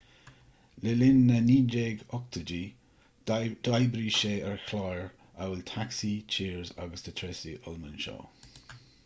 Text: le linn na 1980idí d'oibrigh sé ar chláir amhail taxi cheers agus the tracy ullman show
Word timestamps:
le 0.85 0.93
linn 0.99 1.19
na 1.31 1.35
1980idí 1.49 2.57
d'oibrigh 3.67 4.17
sé 4.21 4.33
ar 4.53 4.57
chláir 4.71 5.05
amhail 5.35 5.63
taxi 5.75 6.11
cheers 6.37 6.75
agus 6.87 7.07
the 7.09 7.17
tracy 7.23 7.55
ullman 7.61 8.03
show 8.09 8.19